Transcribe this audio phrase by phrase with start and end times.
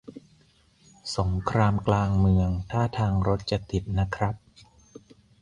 [1.17, 4.35] สงครามกลางเมือง ท่าทางรถจะติดนะครับ